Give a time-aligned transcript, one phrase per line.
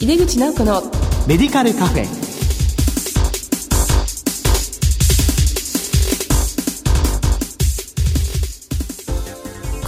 [0.00, 0.80] 井出口直子の
[1.26, 2.06] メディカルカフェ。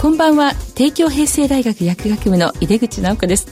[0.01, 0.51] こんばんは。
[0.75, 3.47] 帝京平成大学薬学部の井出口直子です。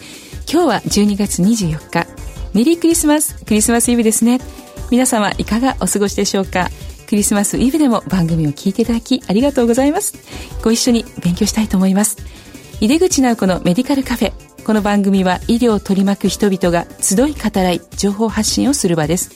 [0.52, 2.08] 今日は12月24日。
[2.54, 3.42] メリークリスマス。
[3.46, 4.42] クリスマスイブですね。
[4.92, 6.68] 皆様いかがお過ごしでしょうか。
[7.08, 10.14] クリスマスイブでも番組を聞いていただきありがとうございます。
[10.62, 12.18] ご一緒に勉強したいと思います。
[12.82, 19.32] 井出口直子のメディカルカフェこの番組は医療を取り巻く人々が集い語らい情報発信をする場です。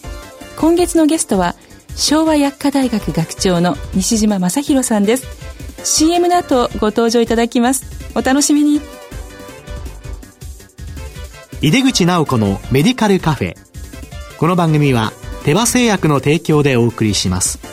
[0.59, 1.55] 今月のゲストは
[1.95, 5.25] 昭和薬科大学学長の西島正弘さんです。
[5.83, 7.83] CM の後ご登場いただきます。
[8.13, 8.79] お楽しみに。
[11.61, 13.55] 井出口直子のメディカルカフェ。
[14.37, 15.13] この番組は
[15.45, 17.72] 手羽製薬の提供でお送りします。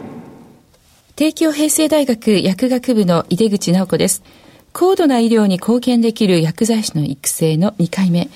[1.15, 4.23] 帝京平成大学薬学部の井出口直子です
[4.73, 8.29] 高度な医療に貢献できる薬剤師の育成の2回目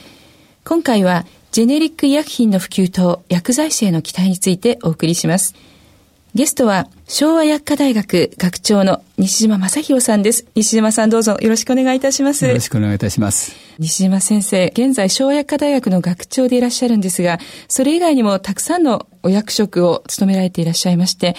[0.66, 5.56] 今回はジェネリック医薬品の普及と薬剤師への期待についてお送りします
[6.36, 10.46] ゲストは昭和薬科大学学長の西島正弘さんです。
[10.54, 12.46] 西島さんどうぞよろしくお願いいたします。
[12.46, 13.56] よろしくお願いいたします。
[13.80, 21.38] 西島先生、現在昭和薬科大学の学長でいらっしゃるんですが、それ以外にもたくさんのお役職を務められていらっしゃいまして、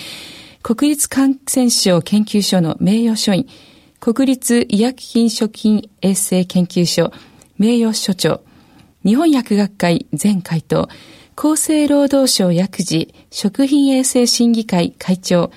[0.66, 3.46] 国立感染症研究所の名誉所員、
[4.00, 7.12] 国立医薬品食品衛生研究所
[7.56, 8.40] 名誉所長、
[9.04, 10.88] 日本薬学会前会頭、
[11.36, 15.52] 厚生労働省薬事食品衛生審議会会長、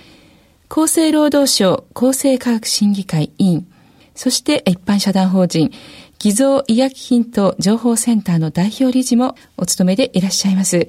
[0.70, 3.66] 厚生労働省厚生科学審議会委員、
[4.14, 5.72] そして一般社団法人、
[6.20, 10.88] 偽造医薬品と情報センターの代表理事もお務めでいらっしゃいます。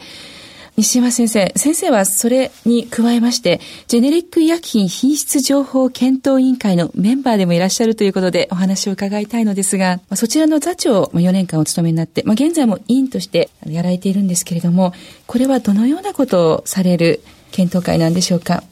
[0.77, 14.95] 西山先生、先生はそれに加えまして、ジェネリック医薬品品質情報検討委員会のメンバーでもいらっしゃるということでお話を伺いたいのですが、そちらの座長を4年間お務めになって、まあ、現在も委員としてやられているんですけれども、
[15.27, 17.21] これはどのようなことをされる
[17.53, 18.63] 検討会なんでしょうか？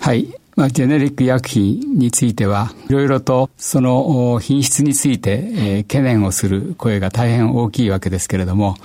[0.00, 0.34] はい。
[0.54, 8.76] まあ、ジェネリック医薬品については、いろいろとその品質について、えー、懸念をする声が大変大きいわけですけれども、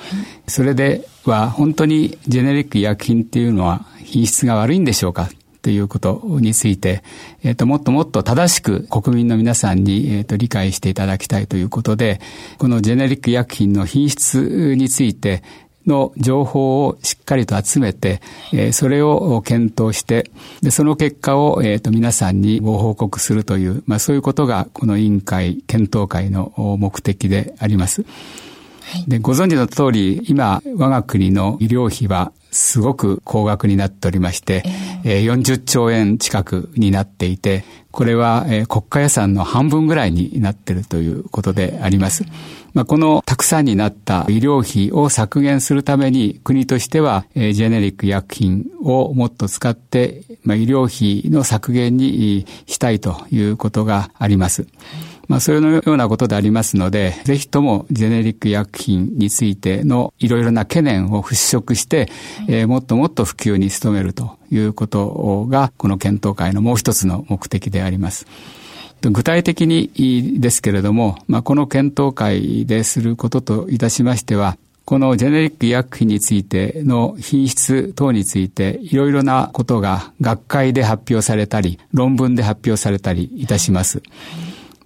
[0.47, 5.29] それでは本当にジェネリック医薬品っていうのは品質が悪いんでしょうか
[5.61, 7.03] ということについて、
[7.43, 12.21] えっ、ー、と、もっともっと正しく国民の皆さんに、えっ、ー、と、理解していただきたいということで、
[12.57, 15.43] このジェネリック医薬品の品質について、
[15.87, 18.21] の情報をしっかりと集めて、
[18.53, 20.29] えー、それを検討して、
[20.61, 28.05] でその結果を、えーと、皆さんにご報告するという、まあ、そういうことがこの委員会、検討会の目的であります。
[29.07, 34.63] でご存知の通り、今、我が国の医療費はすごく高額になっておりまして、
[35.03, 42.23] えー、40兆円近くになっていて、これは、えー、国家予算の半分ぐらいになっているということであります。
[42.77, 54.67] まあ、このたくさんになった医療費を削減するために国としては、えー、ジェネリック医薬品をもっと使って、まあ、医療費の削減にしたいということがあります。
[55.27, 62.11] まあ、そういうようなことでありますので、ぜひともジェネリック医薬品についてのいろいろな懸念を払拭して、
[62.47, 68.27] えー、もっともっと普及に努めるということが、この検討会のもう一つの目的であります。
[69.01, 84.01] 具体的にですけれども、まあ、この検討会ですることといたしましては、このジェネリック医薬品についての品質等についていろいろなことが学会で発表されたり、論文で発表されたりいたします。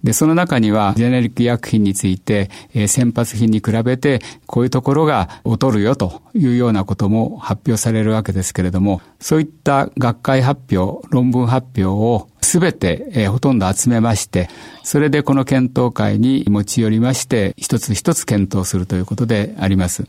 [0.04, 14.48] で、その中には、ジェネリック医薬品について、えー、先発品に比べて、こういうところが劣るよというようなことも発表されるわけですけれども、そういった学会発表、論文発表をすべて、えー、ほとんど集めまして、
[14.82, 20.04] それでこの検討会に持ち寄りまして、一つ一つ検討するということであります。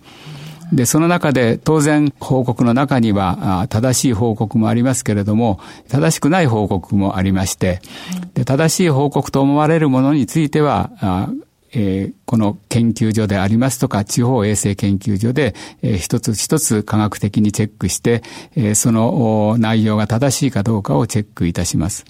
[0.73, 7.79] で、その中で当然報告の中には正しい報告もありますけれども、正しくない報告もありまして、
[8.33, 10.91] で正しい報告と思われるものについては、
[11.75, 18.23] えー、この研究所でありますとか、地方衛生研究所で、えー、一つ一つ科学的にチェックして、
[18.55, 22.05] えー、その内容が正しいかどうかをチェックいたします。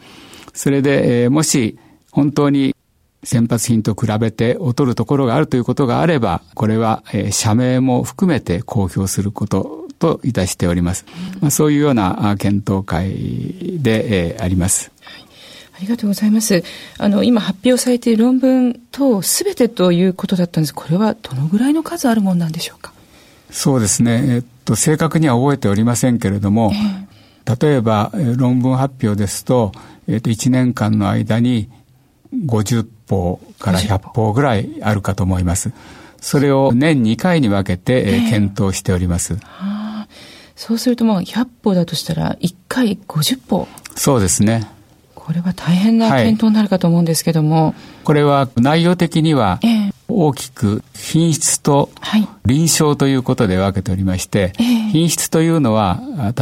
[0.54, 1.80] それで、えー、もし
[2.12, 2.76] 本当に
[3.24, 11.06] 先発品と比べて劣るところがあるということがあれば、これは、えー、社名も含めて公表することといたしております。
[11.40, 14.92] まあ、そういうような検討会で、えー、あります。
[15.76, 16.64] ありがとうございます。
[16.98, 20.74] あの、今発表されている論文と全てということだったんです。
[20.74, 22.94] これはどのぐらいの数あるものなんでしょうか？
[23.50, 24.24] そうですね。
[24.28, 26.72] えっと、正確には覚えておりませんけれども、
[27.46, 29.72] えー、例えば、論文発表ですと、
[30.08, 31.70] えっと、1年間の間に
[32.46, 35.72] 50法から100法ぐらいあるかと思います。
[36.20, 39.38] それを年2回に分けて、えー、検討しております。
[40.56, 43.68] そうするともう100歩だとしたら1回50歩。
[43.96, 44.68] そうですね。
[45.16, 47.68] これは大変な検討になるかと思うんですけども。
[47.68, 49.60] はい、これは内容的には、
[50.10, 51.90] 大きく品質と
[52.46, 54.54] 臨床ということで分けておりまして、
[54.94, 56.00] 品質というのは、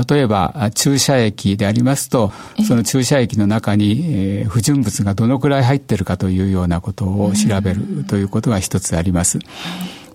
[0.09, 2.33] 例えば注射液でありますと、
[2.67, 9.39] その注射液の中に不純物がどのくらい入っているかというようなことを調べるということが一つあります。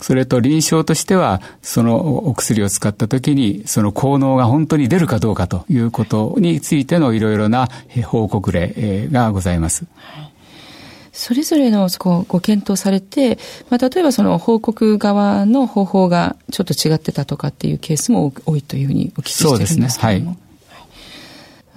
[0.03, 7.71] それと臨床としては、そのお薬を使った時に、その効能が本当に出るかどうかということについてのいろいろな
[8.05, 9.87] 報告例がございます。
[11.19, 13.39] それぞれのごご検討されて、
[13.71, 19.89] まあ、例えばその報告側の方法がちょっと違ってたとかっていうケースも多いというふうにお聞きしてるんですけども。
[19.89, 20.09] そうですね。
[20.09, 20.39] はい。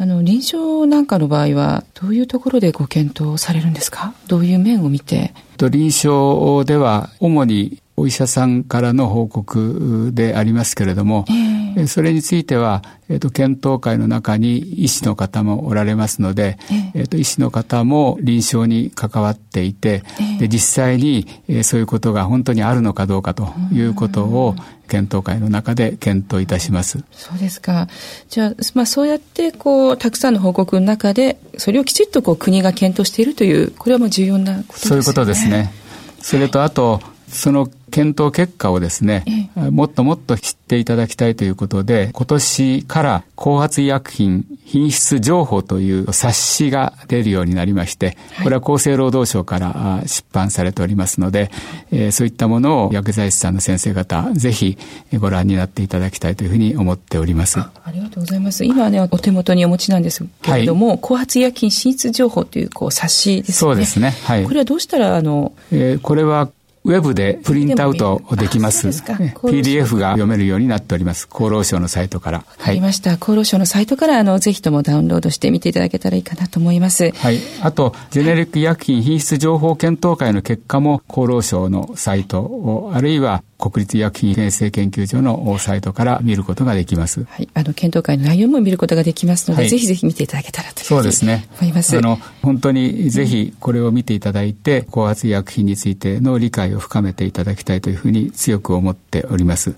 [0.01, 4.13] あの、臨床なんかの場合は、どういうところでご検討されるんですか？
[4.27, 5.33] どういう面を見て？
[5.57, 11.48] 臨床では、主にお医者さんからの報告でありますけれども、えー、
[11.87, 16.57] それについては、えーと、検討会の中に医師の方もおられますので、
[16.93, 20.03] えー、と医師の方も臨床に関わっていて、
[20.39, 24.55] で実際に、えー、そういうことが本当にあるのかどうかということを
[24.87, 27.03] 検討会の中で検討いたします。
[27.11, 27.87] そうですか。
[28.29, 34.89] じゃあ、まあ、そうやってこうたくさんの報告の中でそれをきちっとこう国が検討しているというこれはもう重要なことですね。
[34.89, 35.73] そういうことですね。
[36.21, 36.99] それとあと
[37.29, 51.49] その検討結果をですね、もっともっと知っていただきたいということで、今年から後発医薬品品質情報という冊子が出るようになりまして、これは厚生労働省から出版されておりますので、
[51.91, 54.77] えそういったものを薬剤師さんの先生方、ぜひ
[55.17, 57.59] ご覧になっていただきたいというふうに思っております。
[57.59, 58.63] ありがとうございます。
[58.63, 63.53] 今はね、お手元にお持ちなんですけれども、はい、後発医薬品品質情報というこう冊子ですね。
[63.55, 64.13] そうですね。
[64.23, 64.43] はい。
[64.43, 66.49] これはどうしたら、あの、えー、これは
[66.83, 68.87] ウェブでプリントアウトできます。
[68.87, 71.27] PDF が読めるようになっております。
[71.31, 72.37] 厚労省のサイトから。
[72.39, 73.11] わかりました。
[73.11, 77.11] はい、厚労省のサイトから、あの、ぜひともダウンロードしてみていただけたらいいかなと思います。
[77.11, 77.39] はい。
[77.61, 87.25] あと、ジェネリック医薬品品質情報検討会の結果も、厚労省のサイトを、あるいは国立医薬品衛生研究所のサイトから見ることができます。
[87.25, 87.49] はい。
[87.53, 91.45] あの、検討会の内容も見ることができますので、はい、ぜひぜひ見ていただけたらとそうですね。
[91.59, 91.97] 思います。
[91.97, 99.71] あの、本当にぜひこれを見ていただいて、高圧医薬品についての理解を深めていただきたいというふうに強く思っております。
[99.71, 99.73] あ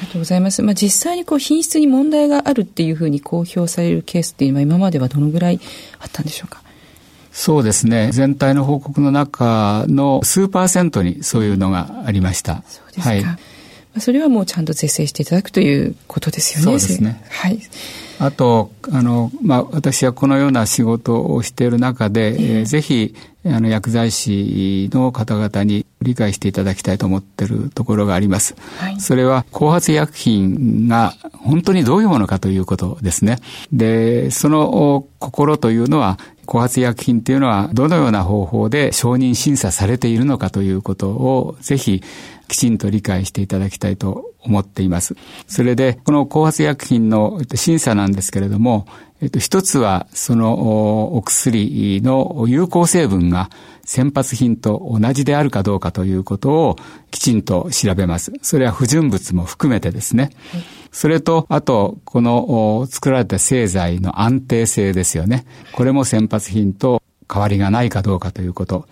[0.00, 0.62] りがとうございます。
[0.62, 5.60] まあ、実際にこう、品質に問題があるっていうふうに公表されるケースっていうのは今まではどのぐらい
[6.00, 6.62] あったんでしょうか？
[7.32, 8.10] そうですね。
[8.12, 12.62] 全体の報告の中の数パーセントにそういうのがありました。
[12.66, 13.10] そうですか。
[13.10, 13.24] はい
[13.98, 16.64] それはもうちゃんと是正していただくということですよね。
[16.64, 17.20] そうですね。
[17.28, 17.58] はい。
[18.20, 23.14] あと、あの、まあ、私はこのような仕事をしている中で、えー、ぜひ、
[23.46, 28.54] あの、薬剤師の方々に理解していただきたいと思っているところがあります。
[28.76, 33.38] はい、それは、後発医薬品が本当にどういうものかということですね。
[33.72, 36.18] で、その心というのは、
[36.50, 42.02] 後発医薬品っていうのはどのような方法で承認審査されているのかということをぜひ
[42.48, 45.14] きちんと理解していただきたいと思っています。
[45.46, 48.86] それで、この後発薬品の審査なんですけれども、
[49.22, 53.50] えっと、一つは、そのお薬の有効成分が
[53.84, 56.76] 先発品と同じであるかどうかということを
[57.10, 58.32] きちんと調べます。
[58.40, 60.30] それは不純物も含めてですね。
[60.90, 65.44] それと、あと、この作られた製剤の安定性ですよね。
[65.72, 68.86] これも先発品と変わりがないかどうかということ。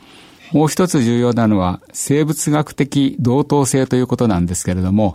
[0.53, 5.15] もう一つ重要なのは生物学的同等性ということなんですけれども、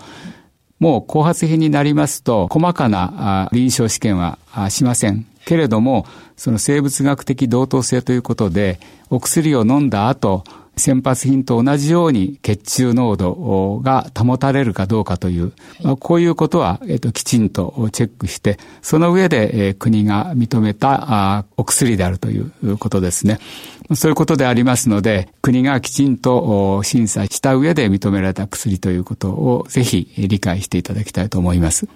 [0.83, 4.37] もう後発品になりますと細かな臨床試験は
[4.69, 5.25] しません。
[5.45, 10.43] けれども、その生物学的同等性ということで、お薬を飲んだ後、
[10.75, 15.53] 先発品と同じように血中濃度が保たれるかどうかという、
[15.83, 23.39] まあ、こういうことは、えっと、きちんとチェックして、その上で、えー、国が認めたあお薬であるということですね。
[23.93, 31.87] そういうことでありますので、国がきちんと審査した上で認められた薬ということをぜひ理解していただきたいと思います。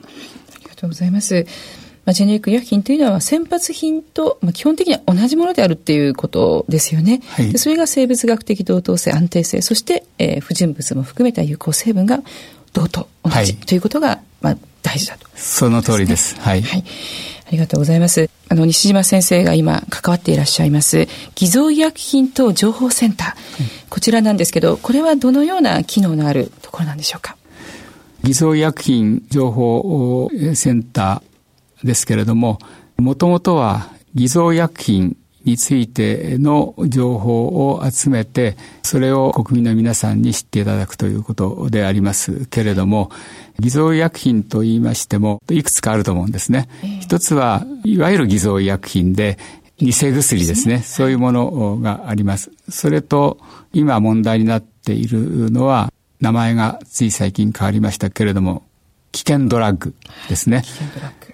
[0.53, 1.86] ありがとうございます。
[2.07, 7.21] まあ、ジェネリック医薬品というのは先発品と、まあ、基本的には同じものであるっていうことですよね。
[7.27, 12.21] はい、それが生物学的同等性、安定性、そして、えー、不純物も含めた有効成分が
[12.71, 16.39] 同等、同じ、はい、ということが、まあ、大事だと、その通りです。
[16.39, 16.61] はい。
[16.61, 16.83] はい。
[17.45, 18.29] ありがとうございます。
[18.47, 27.35] あの、西島先生が今関わっていらっしゃいます、偽造医薬品等情報センター、こちらなんですけど、これはどのような機能のあるところなんでしょうか？
[28.23, 31.36] 偽造医薬品情報センター
[31.83, 32.59] ですけれども、
[32.97, 35.17] もともとは偽造薬品
[35.47, 43.09] についての情報を集めて、それを国民の皆さんに知っていただくということでありますけれども、
[43.59, 46.67] 偽造医薬品と言いましても、いくつかあると思うんですね。
[46.99, 49.37] 一つは、いわゆる偽造医薬品で、
[49.77, 50.81] 偽薬ですね。
[50.81, 52.51] そういうものがあります。
[52.67, 53.37] それと、
[53.73, 58.63] 今問題になっているのは、名前がつい最近変わりましたけれども、
[59.17, 59.95] 危険ドラッグ
[60.29, 60.63] ですね。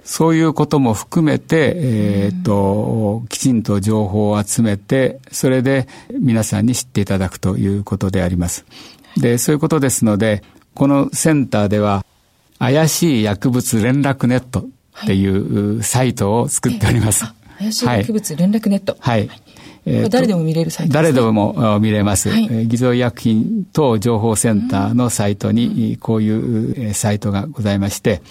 [0.03, 5.87] そういうことも含めて、えっ、と、きちんと情報を集めて、それで
[6.19, 8.65] 皆さんに知っていただくということであります。
[9.17, 10.43] で、そういうことですので、
[10.75, 12.05] このセンターでは、
[12.59, 14.59] 怪しい薬物連絡ネット
[15.03, 17.25] っていうサイトを作っております。
[17.59, 18.95] 怪しい薬物連絡ネット。
[18.99, 19.29] はい。
[19.85, 22.29] えー、誰でも見れるサイト誰でも見れます。
[22.29, 28.21] はい、偽造医薬品等情報センターのサイトに、こういうサイトがございまして、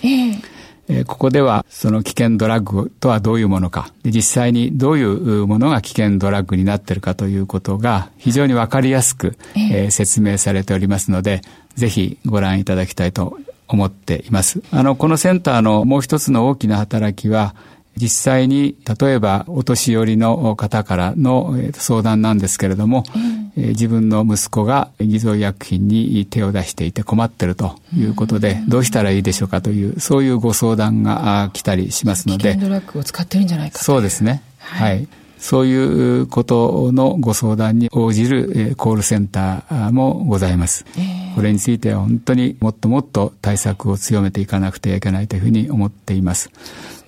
[0.88, 11.42] えー、ここではその危険ドラッグとはどういうものか、実際にどういうものが危険ドラッグになっているかということが非常にわかりやすく、えー、説明されておりますので、
[11.74, 14.62] ぜひご覧いただきたいと思っています。
[14.70, 17.54] あの、このセンターのもう一つの大きな働きは、
[17.96, 32.54] 実際に例えばお年寄りの方からの相談なんですけれども、うん、自分の息子が偽造医薬品に手を出していて困ってるということで、どうしたらいいでしょうかというそういうご相談が来たりしますので。
[32.54, 34.42] ドラッグを使ってるんじゃないかそうですね。
[34.58, 35.08] はい、はい。
[35.42, 40.86] そういうことのご相談に応じるコールセンターもございます。
[41.34, 46.50] これについては本当にもっともっと対策を強めていかなくてはいけないというふうに思っています。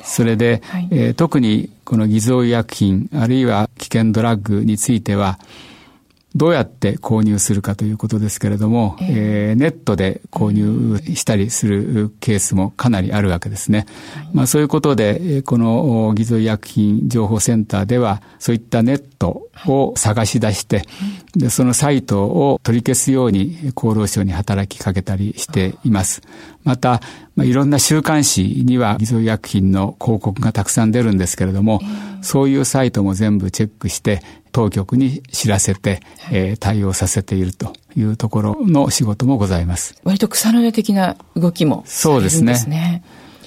[0.05, 5.39] それで、はい、えー、特にこの偽造医薬品あるいは危険ドラッグについては
[6.37, 9.09] どうやって購入するかということですけれども、えー、
[9.51, 13.87] えー、ネットで購入したりするケースもかなりあるわけですね。
[14.15, 20.83] はい、まあそういうことで、この偽造医薬品情報センターでは、そういったネットを探し出して、は
[21.37, 26.21] い、でそのサイトを取り消すように厚労省に働きかけたりしています。
[26.65, 27.01] また、
[27.37, 34.21] まあ、いろんな週刊誌には偽造医薬品の広告がたくさん出るんですけれども、えー、そういうサイトも全部チェックして、
[34.55, 39.97] 当局に知らせて、えー、対応させているというところの仕事もございます。
[40.05, 43.03] 割と草の根的な動きも、ね、そうですね。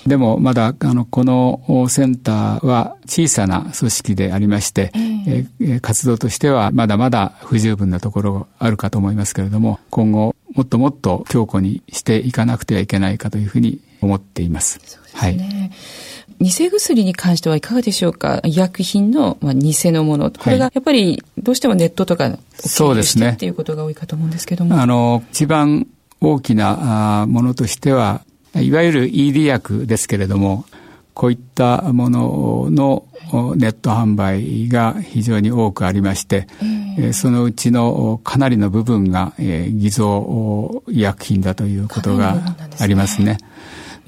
[0.06, 14.80] でもまだあのこのセンターは小さな組織でありまして、えー、活動としてはまだまだ不十分なところがあるかと思いますけれども今後もっともっと強固にしていかなくてはいけないかというふうに思っています。
[14.86, 15.20] そうですね。
[15.20, 15.72] はい
[16.40, 18.42] 偽薬に関してはいかがでしょうか？
[18.46, 20.30] 医薬品の、まあ、偽のもの。
[20.30, 23.32] これがやっぱりどうしてもネットとかそうですね。
[23.32, 24.80] っていうことが多いかと思うんですけども。
[24.80, 25.88] あの、一番
[26.22, 28.22] 大きなものとしては、
[28.54, 30.66] いわゆる ED 薬ですけれども、
[31.16, 33.06] こういったものの
[33.56, 36.48] ネット販売が非常に多くありまして、
[37.00, 42.38] えー、そのうちのかなりの部分が、えー、偽造医薬品だということが
[42.80, 43.38] ありますね。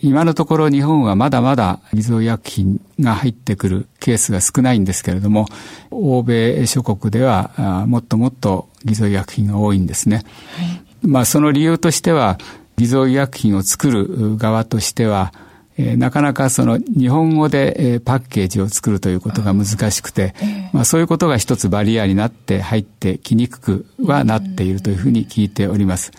[0.01, 5.48] 今のところ日本はまだまだ偽造医薬品が入ってくるケースが少ないんですけれども、
[5.91, 10.18] 欧米諸国ではもっともっと偽造医薬品が多いんですね。
[10.18, 12.38] はい、まあその理由としては、
[12.77, 15.34] 偽造医薬品を作る側としては、
[15.77, 20.34] えー、なかなかその日本語で、えー、パッケージを作るということが難しくて、
[20.74, 26.12] まあそういうことが一つバリアになって入ってきにくくはなっているというふうに聞いております。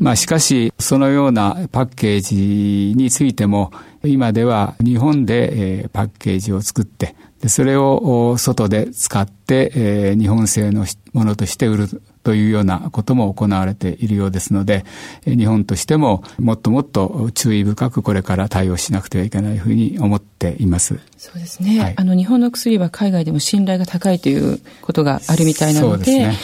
[0.00, 3.72] まあしかし、そのようなパッケージについても、
[4.04, 14.84] 今では日本で、パッケージを作って、でそれを外で使って、えー、日本製のものとして売るというようなことも行われているようですので、
[15.24, 20.98] 日本としてももっともっと注意深くこれから対応しなくてはいけないふうに思っています。
[21.18, 21.80] そうですね。
[21.80, 26.36] はい、あの、日本の薬は海外でも信頼が高いということがあるみたいなので、でね、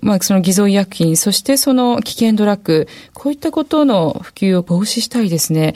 [0.00, 5.74] まあ、その偽造医薬品、そしてその危険ドラッグ、こういったことの普及を防止したいですね。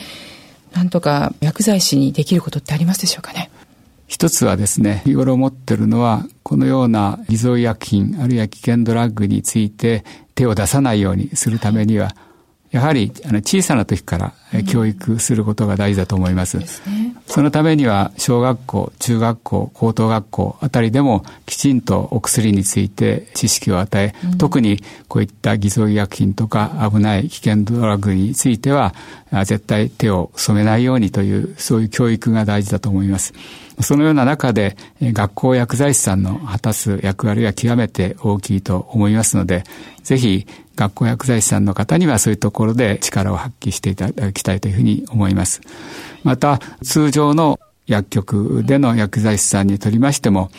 [0.73, 3.51] なんとか薬剤師にできることってありますでしょうかね。
[4.11, 12.17] 一つはですね、日頃持ってるのは、このような偽造医薬品、あるいは危険ドラッグについて手を出さないようにするためには、
[12.73, 14.33] やはりあの小さな時から
[14.65, 16.59] 教育することが大事だと思います。
[16.59, 28.95] うんすね、そのためには小学校、中学校、高等学校あたりでもきちんとお薬について知識を与え、うん、特にこういった偽造医薬品とか危ない危険ドラッグについては
[29.45, 33.35] 絶対手を染めないようにというそういう教育が大事だと思います。
[33.83, 39.65] そのような中で学校薬剤師さんの果たす役割は極めて大きいと思いますので、
[40.03, 40.47] ぜひ
[40.77, 45.61] 学校薬剤師さんの方にはそういうところで力を発揮していただきたいというふうに思います。
[46.25, 50.51] また、通常の薬局での薬剤師さんにとりましても、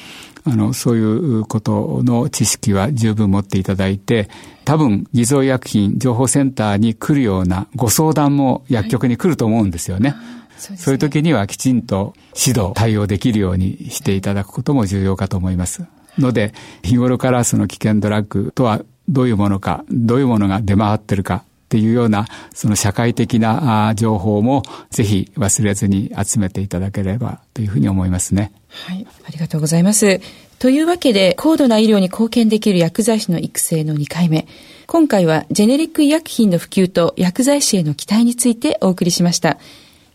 [0.44, 4.30] あの、そういうことの知識は十分持っていただいて、
[4.66, 10.10] 多分、偽造医薬品情報センターに来るようなご相談も薬局に来ると思うんですよね。
[10.10, 15.84] はいそうね、そういう時にはきちんと指導、対応できるようにしていただくことも重要かと思います。
[16.18, 16.54] ので、
[16.84, 28.52] 日頃からその危険ドラッグとはどういうものか、どういうものが出回ってるかっていうような、その社会的な情報もぜひ忘れずに集めていただければというふうに思いますね。
[28.68, 29.08] はい。
[29.26, 30.22] ありがとうございます。
[30.60, 34.48] というわけで、高度な医療に貢献できる薬剤師の育成の2回目。
[34.86, 39.58] 今回は、ジェネリック医薬品の普及と薬剤師への期待についてお送りしました。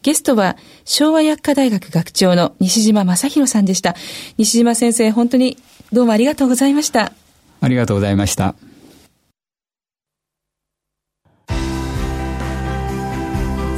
[0.06, 3.96] ゲストは、昭和薬科大学学長の西島正弘さんでした。
[4.38, 5.58] 西島先生、本当に
[5.92, 7.10] どうもありがとうございました。
[7.60, 8.54] ありがとうございました。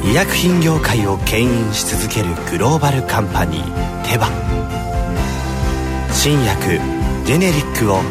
[0.03, 4.27] 医薬品業界を牽引し続けるグローバルカンパニーテバ
[6.11, 6.79] 新薬
[7.25, 8.01] ジェネリックを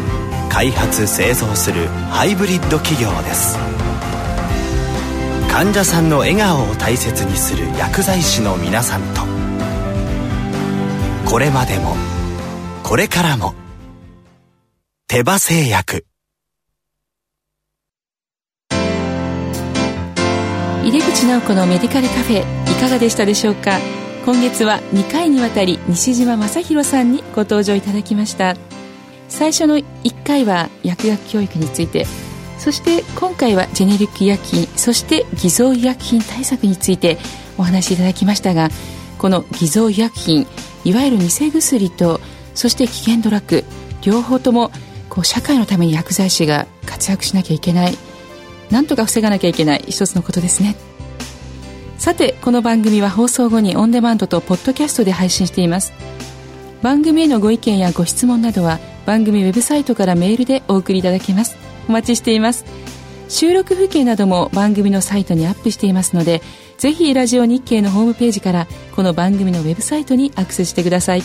[0.51, 3.57] 開発製造するハイブリッド企業です
[5.59, 9.23] 患者さんの笑顔を大切にする薬剤師の皆さんと。
[11.29, 11.97] これまでも
[12.85, 13.55] これからも
[15.09, 16.07] 手羽製薬。
[20.85, 23.81] 井出口直子のメディカルカフェいかがでしたでしょうか？
[24.27, 28.55] 今月は2回にわたり西島正弘さんにご登場いただきました。
[29.29, 29.85] 最初の1
[30.25, 32.07] 回は薬学教育について
[32.59, 37.19] そして今回はジェネリック医薬品そして偽造医薬品対策について
[37.57, 38.69] お話しいただきましたが
[39.17, 40.47] この偽造医薬品
[40.85, 42.21] いわゆる偽薬と
[42.55, 43.65] そして危険ドラッグ
[44.03, 44.71] 両方とも
[45.09, 47.99] こう社会のために薬剤師が活躍しなきゃいけない。
[48.71, 49.85] なんとか防がなきゃいけない。
[49.89, 50.77] 一つのことですね。
[51.97, 55.93] さてこの番組は放送後にオンデマンドとポッドキャストで配信しています。
[56.83, 61.68] 番組へのご意見やご質問などは番組ウェブサイトからメールでお送りいただけます。
[61.89, 62.65] お待ちしています。
[63.29, 66.41] 収録風景なども番組のサイトにアップしていますので
[66.79, 71.23] ぜひラジオ日経のホームページからこの番組のウェブサイトにアクセスしてください。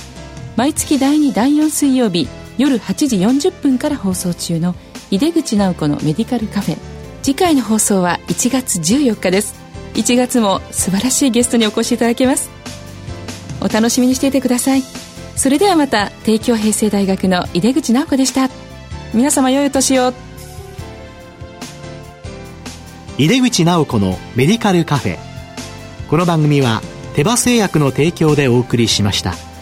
[0.56, 4.76] 毎月第2第4水曜日夜8時40分から放送中の
[5.12, 6.78] 井出口直子のメディカルカフェ。
[7.22, 9.56] 次回の放送は1月14日です。
[9.94, 12.50] 1月も素晴らしいゲストにお越しいただきます。
[13.62, 14.84] お楽しみにしていてください。
[15.36, 18.50] それではまた帝京平成大学の井出口直子でした。
[19.14, 20.14] 皆様良いお年を。
[23.20, 25.18] 井出口直子のメディカルカフェ
[26.10, 26.82] この番組は
[27.16, 29.53] 手羽製薬の提供でお送りしました。